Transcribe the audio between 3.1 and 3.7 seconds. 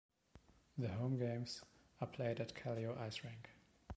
Rink.